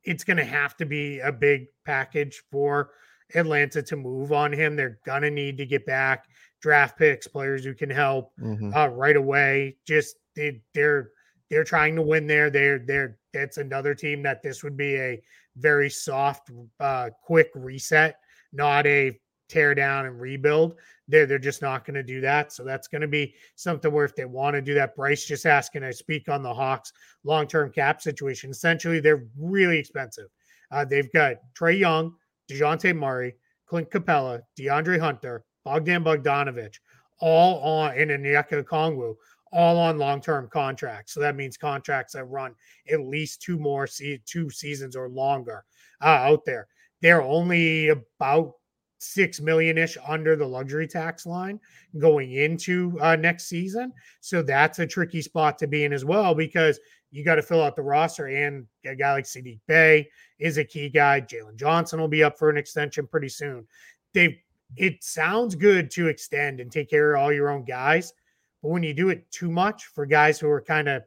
[0.04, 2.89] it's gonna have to be a big package for
[3.36, 4.76] Atlanta to move on him.
[4.76, 6.26] They're gonna need to get back
[6.62, 8.74] draft picks, players who can help mm-hmm.
[8.74, 9.78] uh, right away.
[9.86, 11.12] Just they, they're
[11.50, 12.50] they're trying to win there.
[12.50, 15.22] They're they're that's another team that this would be a
[15.58, 18.20] very soft, uh, quick reset,
[18.54, 20.76] not a tear down and rebuild.
[21.08, 22.52] They're they're just not going to do that.
[22.52, 25.46] So that's going to be something where if they want to do that, Bryce just
[25.46, 26.91] asking I speak on the Hawks
[27.24, 28.50] long term cap situation.
[28.50, 30.28] Essentially, they're really expensive.
[30.72, 32.13] Uh, they've got Trae Young,
[32.52, 36.76] Dejounte Murray, Clint Capela, DeAndre Hunter, Bogdan Bogdanovic,
[37.20, 39.16] all on in Onyeka Okongwu,
[39.52, 41.14] all on long-term contracts.
[41.14, 42.56] So that means contracts that run
[42.90, 45.66] at least two more se- two seasons or longer
[46.02, 46.68] uh, out there.
[47.02, 48.54] They're only about
[49.00, 51.60] six million ish under the luxury tax line
[52.00, 53.92] going into uh, next season.
[54.22, 56.80] So that's a tricky spot to be in as well because
[57.12, 58.28] you got to fill out the roster.
[58.28, 60.08] And a guy like Saddiq Bey
[60.40, 61.22] is a key guy.
[61.22, 63.68] Jalen Johnson will be up for an extension pretty soon.
[64.14, 64.38] They've
[64.76, 68.14] it sounds good to extend and take care of all your own guys.
[68.62, 71.04] But when you do it too much for guys who are kind of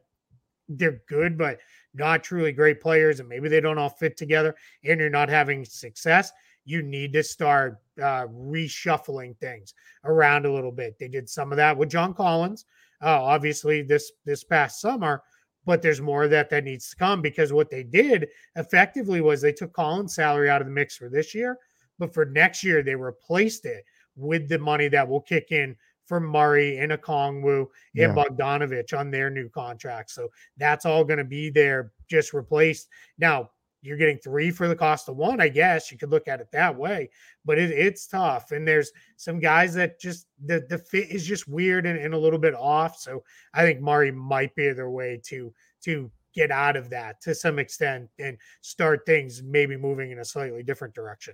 [0.69, 1.59] they're good, but
[1.93, 5.65] not truly great players, and maybe they don't all fit together, and you're not having
[5.65, 6.31] success,
[6.63, 9.73] you need to start uh, reshuffling things
[10.05, 10.97] around a little bit.
[10.97, 12.65] They did some of that with John Collins,
[13.03, 15.23] uh, obviously this this past summer,
[15.65, 19.41] but there's more of that that needs to come because what they did effectively was
[19.41, 21.57] they took Collins' salary out of the mix for this year
[21.99, 23.83] but for next year, they replaced it
[24.15, 25.75] with the money that will kick in
[26.05, 28.09] for Murray and Okongwu yeah.
[28.09, 30.13] and Bogdanovic on their new contracts.
[30.13, 32.89] So that's all going to be there, just replaced.
[33.17, 33.51] Now,
[33.81, 36.51] you're getting three for the cost of one, I guess you could look at it
[36.51, 37.09] that way,
[37.45, 38.51] but it, it's tough.
[38.51, 42.19] And there's some guys that just the, the fit is just weird and, and a
[42.19, 42.99] little bit off.
[42.99, 43.23] So
[43.53, 47.57] I think Murray might be their way to to get out of that to some
[47.57, 51.33] extent and start things maybe moving in a slightly different direction.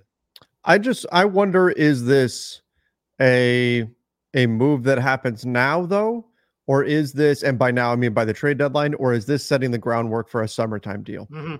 [0.64, 2.62] I just I wonder is this
[3.20, 3.88] a
[4.34, 6.26] a move that happens now though
[6.66, 9.44] or is this and by now I mean by the trade deadline or is this
[9.44, 11.26] setting the groundwork for a summertime deal?
[11.26, 11.56] Mm-hmm.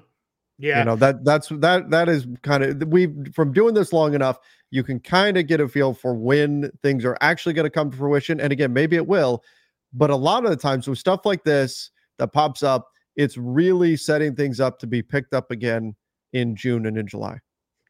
[0.59, 0.81] Yeah.
[0.81, 4.38] You know, that that's that that is kind of we from doing this long enough,
[4.71, 7.91] you can kind of get a feel for when things are actually going to come
[7.91, 8.41] to fruition.
[8.41, 9.45] And again, maybe it will,
[9.93, 13.97] but a lot of the times with stuff like this that pops up, it's really
[13.97, 15.95] setting things up to be picked up again
[16.33, 17.38] in June and in July.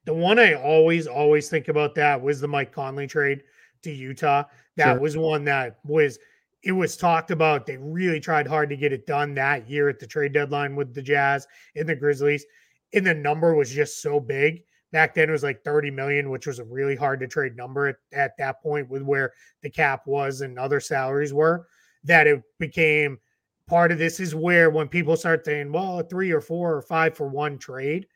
[0.08, 3.42] The one I always, always think about that was the Mike Conley trade
[3.82, 4.44] to Utah.
[4.76, 5.00] That sure.
[5.00, 6.18] was one that was
[6.62, 7.66] it was talked about.
[7.66, 10.94] They really tried hard to get it done that year at the trade deadline with
[10.94, 12.46] the Jazz and the Grizzlies.
[12.94, 14.62] And the number was just so big.
[14.92, 17.88] Back then it was like 30 million, which was a really hard to trade number
[17.88, 21.66] at, at that point with where the cap was and other salaries were,
[22.04, 23.18] that it became
[23.66, 26.80] part of this is where when people start saying, well, a three or four or
[26.80, 28.06] five for one trade,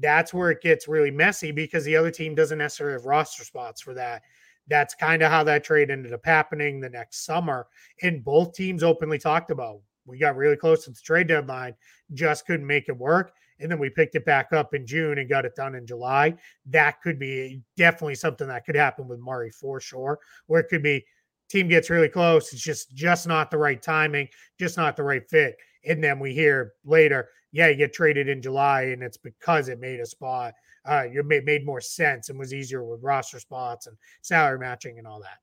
[0.00, 3.80] that's where it gets really messy because the other team doesn't necessarily have roster spots
[3.80, 4.22] for that.
[4.68, 7.66] That's kind of how that trade ended up happening the next summer.
[8.02, 11.74] And both teams openly talked about we got really close to the trade deadline,
[12.12, 13.32] just couldn't make it work.
[13.60, 16.34] And then we picked it back up in June and got it done in July.
[16.66, 20.82] That could be definitely something that could happen with Murray for sure, where it could
[20.82, 21.04] be
[21.48, 22.52] team gets really close.
[22.52, 24.28] It's just just not the right timing,
[24.58, 25.56] just not the right fit.
[25.84, 29.78] And then we hear later, yeah, you get traded in July, and it's because it
[29.78, 30.54] made a spot.
[30.84, 34.98] Uh, you made made more sense and was easier with roster spots and salary matching
[34.98, 35.38] and all that.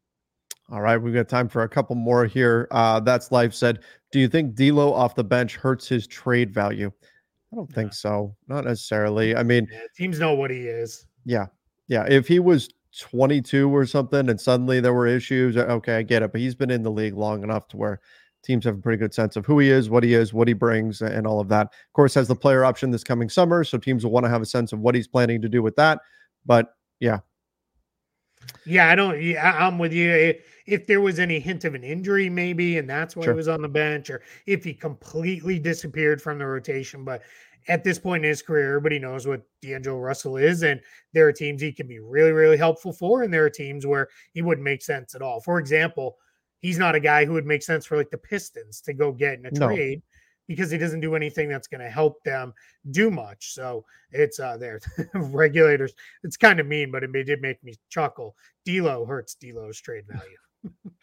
[0.71, 2.67] All right, we've got time for a couple more here.
[2.71, 3.79] Uh, that's life said.
[4.11, 6.91] Do you think D'Lo off the bench hurts his trade value?
[7.51, 8.35] I don't think so.
[8.47, 9.35] Not necessarily.
[9.35, 11.05] I mean, yeah, teams know what he is.
[11.25, 11.47] Yeah,
[11.87, 12.05] yeah.
[12.07, 12.69] If he was
[12.99, 16.31] 22 or something and suddenly there were issues, uh, okay, I get it.
[16.31, 18.01] But he's been in the league long enough to where
[18.43, 20.53] teams have a pretty good sense of who he is, what he is, what he
[20.53, 21.67] brings, and all of that.
[21.67, 24.41] Of course, has the player option this coming summer, so teams will want to have
[24.41, 25.99] a sense of what he's planning to do with that.
[26.45, 27.19] But yeah,
[28.65, 29.21] yeah, I don't.
[29.21, 30.35] Yeah, I'm with you.
[30.65, 33.33] If there was any hint of an injury, maybe, and that's why sure.
[33.33, 37.03] he was on the bench, or if he completely disappeared from the rotation.
[37.03, 37.23] But
[37.67, 40.79] at this point in his career, everybody knows what D'Angelo Russell is, and
[41.13, 44.07] there are teams he can be really, really helpful for, and there are teams where
[44.33, 45.41] he wouldn't make sense at all.
[45.41, 46.17] For example,
[46.61, 49.39] he's not a guy who would make sense for like the Pistons to go get
[49.39, 50.01] in a trade
[50.47, 52.53] because he doesn't do anything that's going to help them
[52.91, 53.53] do much.
[53.53, 54.79] So it's uh there
[55.13, 55.93] regulators.
[56.23, 58.35] It's kind of mean, but it did make me chuckle.
[58.65, 60.37] D'Lo hurts D'Lo's trade value.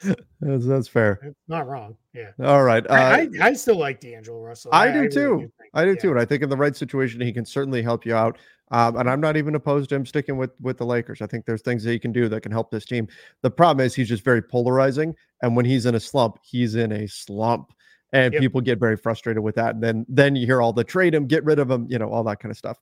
[0.41, 1.19] that's, that's fair.
[1.23, 1.97] It's not wrong.
[2.13, 2.33] Yeah.
[2.43, 2.85] All right.
[2.87, 4.71] Uh, I, I, I still like D'Angelo Russell.
[4.75, 5.41] I, I do I too.
[5.41, 5.97] Do I do yeah.
[5.97, 6.11] too.
[6.11, 8.39] And I think in the right situation, he can certainly help you out.
[8.73, 11.23] Um, and I'm not even opposed to him sticking with with the Lakers.
[11.23, 13.07] I think there's things that he can do that can help this team.
[13.43, 16.93] The problem is he's just very polarizing, and when he's in a slump, he's in
[16.93, 17.73] a slump
[18.13, 18.41] and yep.
[18.41, 19.75] people get very frustrated with that.
[19.75, 22.09] And then then you hear all the trade him, get rid of him, you know,
[22.09, 22.79] all that kind of stuff.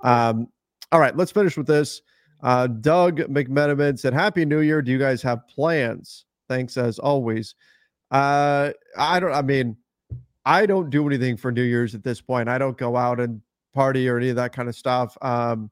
[0.00, 0.48] Um,
[0.92, 2.02] all right, let's finish with this.
[2.42, 4.80] Uh, Doug McMenamin said, "Happy New Year.
[4.80, 6.24] Do you guys have plans?
[6.48, 7.54] Thanks as always."
[8.10, 9.32] Uh, I don't.
[9.32, 9.76] I mean,
[10.44, 12.48] I don't do anything for New Year's at this point.
[12.48, 13.40] I don't go out and
[13.78, 15.16] party or any of that kind of stuff.
[15.22, 15.70] Um,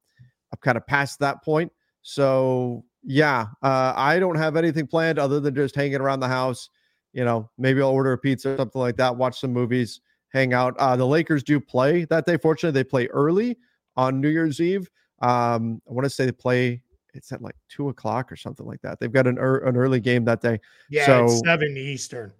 [0.52, 1.72] I'm kind of past that point.
[2.02, 6.70] So yeah, uh, I don't have anything planned other than just hanging around the house
[7.16, 10.52] you know, maybe I'll order a pizza, or something like that, watch some movies, hang
[10.52, 10.76] out.
[10.76, 12.36] Uh, the Lakers do play that day.
[12.36, 13.56] Fortunately, they play early
[13.96, 14.90] on New Year's Eve.
[15.22, 16.82] Um, I want to say they play.
[17.14, 19.00] It's at like two o'clock or something like that.
[19.00, 20.60] They've got an er- an early game that day.
[20.90, 22.34] Yeah, so, it's seven Eastern.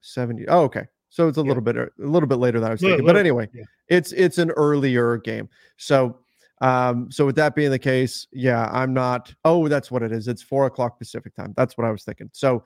[0.00, 0.48] Seventy.
[0.48, 0.86] Oh, okay.
[1.10, 1.48] So it's a yeah.
[1.48, 2.98] little bit a little bit later than I was thinking.
[2.98, 3.64] Little, but anyway, yeah.
[3.88, 5.48] it's it's an earlier game.
[5.76, 6.20] So
[6.60, 9.34] um, so with that being the case, yeah, I'm not.
[9.44, 10.28] Oh, that's what it is.
[10.28, 11.54] It's four o'clock Pacific time.
[11.56, 12.30] That's what I was thinking.
[12.32, 12.64] So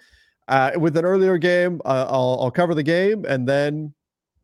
[0.48, 3.94] uh, with an earlier game, uh, I'll, I'll cover the game and then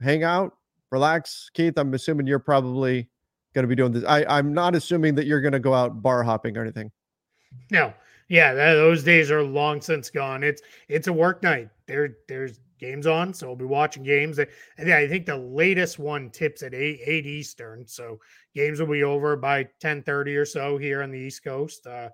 [0.00, 0.56] hang out,
[0.90, 1.50] relax.
[1.52, 3.08] Keith, I'm assuming you're probably
[3.54, 4.04] going to be doing this.
[4.04, 6.90] I, I'm not assuming that you're going to go out bar hopping or anything.
[7.70, 7.92] No,
[8.28, 10.44] yeah, that, those days are long since gone.
[10.44, 11.68] It's it's a work night.
[11.86, 14.38] There there's games on, so we'll be watching games.
[14.38, 18.18] And I think the latest one tips at eight eight Eastern, so
[18.54, 21.86] games will be over by ten thirty or so here on the East Coast.
[21.86, 22.08] Uh,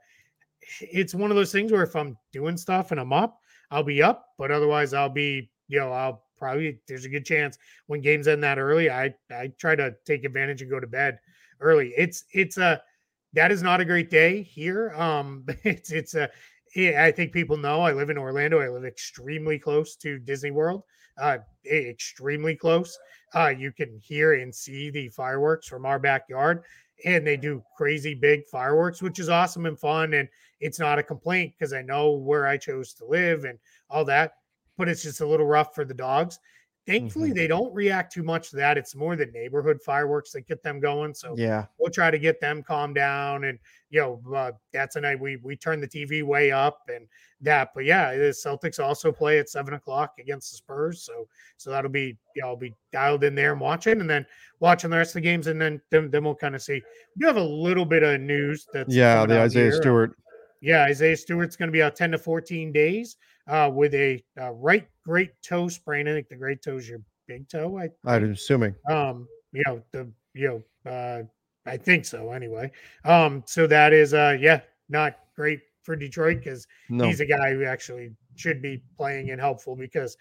[0.81, 4.03] it's one of those things where if I'm doing stuff and I'm up, I'll be
[4.03, 8.29] up, but otherwise I'll be, you know, I'll probably there's a good chance when games
[8.29, 11.19] end that early, I I try to take advantage and go to bed
[11.61, 11.93] early.
[11.97, 12.83] It's it's a
[13.33, 14.93] that is not a great day here.
[14.95, 16.31] Um, it's it's a
[16.77, 18.61] I think people know I live in Orlando.
[18.61, 20.83] I live extremely close to Disney World.
[21.19, 22.99] Uh, extremely close.
[23.35, 26.63] Uh, you can hear and see the fireworks from our backyard,
[27.07, 30.13] and they do crazy big fireworks, which is awesome and fun.
[30.15, 30.29] And
[30.61, 33.59] it's not a complaint because I know where I chose to live and
[33.89, 34.33] all that,
[34.77, 36.39] but it's just a little rough for the dogs.
[36.87, 37.35] Thankfully Mhm.
[37.35, 38.79] they don't react too much to that.
[38.79, 41.15] It's more the neighborhood fireworks that get them going.
[41.15, 41.67] So Yeah.
[41.79, 43.45] we'll try to get them calmed down.
[43.45, 43.59] And
[43.91, 47.07] you know, uh, that's a night we we turn the TV way up and
[47.41, 47.71] that.
[47.75, 51.03] But yeah, the Celtics also play at seven o'clock against the Spurs.
[51.03, 54.25] So so that'll be you know, I'll be dialed in there and watching, and then
[54.61, 56.75] watching the rest of the games, and then then, then we'll kind of see.
[57.17, 59.27] We do have a little bit of news that's Yeah.
[59.27, 59.73] The Isaiah here.
[59.73, 60.17] Stewart.
[60.63, 63.17] Yeah, Isaiah Stewart's going to be out 10 to 14 days
[63.49, 66.09] uh, with a uh, right great toe sprain.
[66.09, 67.79] I think the great toe is your big toe.
[67.79, 68.75] I I'm assuming.
[68.89, 71.23] um, you know, the you know, uh,
[71.65, 72.71] I think so anyway.
[73.05, 77.07] Um, so that is uh yeah, not great for Detroit because No.
[77.07, 80.17] he's a guy who actually should be playing and helpful because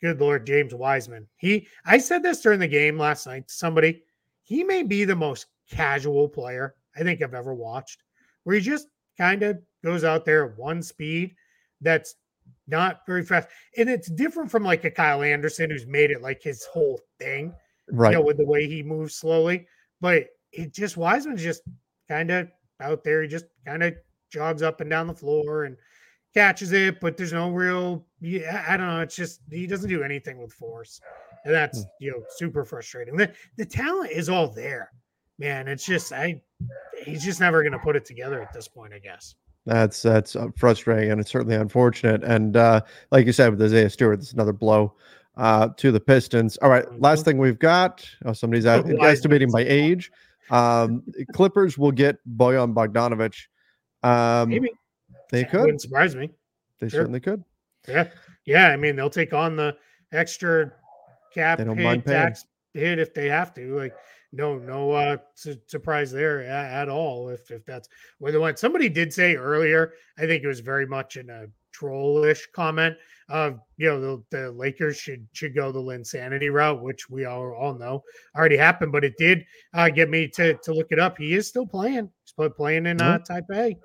[0.00, 1.26] good lord, James Wiseman.
[1.36, 4.02] He I said this during the game last night to somebody,
[4.42, 8.02] he may be the most casual player I think I've ever watched,
[8.44, 11.34] where he just kind of goes out there at one speed
[11.82, 12.14] that's
[12.66, 13.48] not very fast.
[13.76, 17.54] And it's different from like a Kyle Anderson who's made it like his whole thing
[17.92, 18.12] right.
[18.12, 19.66] you know, with the way he moves slowly.
[20.00, 21.62] But it just Wiseman's just
[22.08, 22.48] kind of
[22.80, 23.22] out there.
[23.22, 23.94] He just kind of
[24.32, 25.76] jogs up and down the floor and
[26.34, 28.06] catches it, but there's no real.
[28.20, 29.00] Yeah, I don't know.
[29.00, 31.00] It's just he doesn't do anything with force,
[31.44, 31.88] and that's hmm.
[32.00, 33.16] you know super frustrating.
[33.16, 34.90] The the talent is all there,
[35.38, 35.68] man.
[35.68, 36.42] It's just I.
[37.04, 39.34] He's just never going to put it together at this point, I guess.
[39.66, 42.24] That's that's uh, frustrating and it's certainly unfortunate.
[42.24, 42.80] And uh,
[43.10, 44.94] like you said with Isaiah Stewart, it's another blow
[45.36, 46.56] uh, to the Pistons.
[46.58, 47.24] All right, last Mhm.
[47.26, 48.08] thing we've got.
[48.24, 49.04] Oh, somebody's out, Wiseman.
[49.04, 50.10] estimating by age.
[50.50, 51.02] Um,
[51.34, 53.34] Clippers will get Bojan Bogdanovic.
[54.02, 54.70] Um, Maybe
[55.30, 55.60] they could.
[55.60, 56.30] wouldn't surprise me.
[56.80, 57.00] They sure.
[57.00, 57.44] certainly could.
[57.86, 58.08] Yeah,
[58.46, 58.68] yeah.
[58.70, 59.76] I mean, they'll take on the
[60.12, 60.72] extra
[61.32, 62.18] cap They don't mind paying.
[62.18, 62.44] tax
[62.74, 63.76] hit if they have to.
[63.76, 63.94] Like,
[64.32, 67.28] no, no uh, su- surprise there at, at all.
[67.30, 68.58] If if that's where they went.
[68.58, 69.94] Somebody did say earlier.
[70.18, 72.96] I think it was very much in a trollish comment
[73.28, 77.52] of you know the, the Lakers should should go the Linsanity route, which we all
[77.52, 78.02] all know
[78.36, 78.92] already happened.
[78.92, 81.18] But it did uh, get me to to look it up.
[81.18, 82.10] He is still playing.
[82.24, 83.76] He's pl- playing in uh, Taipei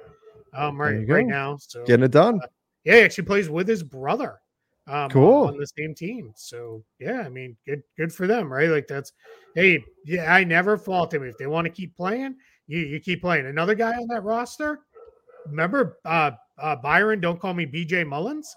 [0.54, 1.58] um, right right now.
[1.60, 2.40] So Getting it done.
[2.84, 4.40] yeah, he actually plays with his brother.
[4.88, 5.48] Um, Cool.
[5.48, 6.32] on the same team.
[6.36, 8.70] So yeah, I mean, good, good for them, right?
[8.70, 9.14] Like that's,
[9.56, 12.36] hey, yeah, I never fault them if they want to keep playing.
[12.68, 13.48] You you keep playing.
[13.48, 14.82] Another guy on that roster.
[15.48, 17.20] Remember, uh, uh, Byron?
[17.20, 18.56] Don't call me BJ Mullens.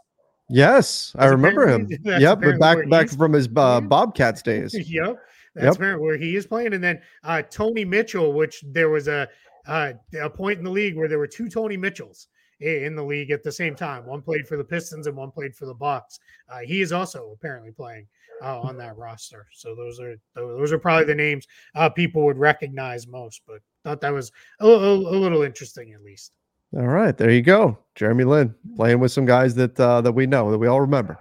[0.51, 1.89] Yes, I remember him.
[2.05, 3.81] Yep, but back back from his uh.
[3.81, 4.74] Bobcats days.
[4.91, 5.16] yep,
[5.55, 5.99] that's Yep.
[5.99, 6.74] where he is playing.
[6.74, 9.29] And then uh, Tony Mitchell, which there was a
[9.66, 12.29] uh, a point in the league where there were two Tony Mitchells
[12.61, 14.04] in the league at the same time.
[14.04, 16.18] One played for the Pistons and one played for the Bucks.
[16.48, 18.06] Uh, he is also apparently playing
[18.42, 19.46] uh, on that roster.
[19.52, 23.42] So those are those are probably the names uh, people would recognize most.
[23.46, 26.32] But thought that was a, a, a little interesting at least.
[26.76, 30.26] All right, there you go, Jeremy Lin playing with some guys that uh, that we
[30.26, 31.18] know that we all remember.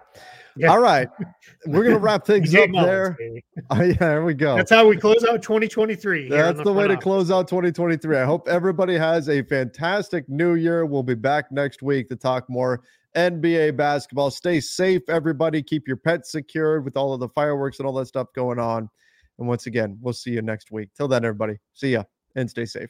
[0.58, 0.72] Yeah.
[0.72, 1.08] All right,
[1.66, 3.18] we're gonna wrap things up Mullens, there.
[3.70, 4.56] Oh, yeah, there we go.
[4.56, 6.30] That's how we close out 2023.
[6.30, 7.04] That's the, way to office.
[7.04, 8.18] close out 2023.
[8.18, 10.86] I hope everybody has a fantastic new year.
[10.86, 12.82] We'll be back next week to talk more
[13.16, 14.32] NBA basketball.
[14.32, 15.62] Stay safe, everybody.
[15.62, 18.90] Keep your pets secured with all of the fireworks and all that stuff going on.
[19.40, 20.90] And once again, we'll see you next week.
[20.96, 22.04] Till then, everybody, see ya
[22.36, 22.90] and stay safe.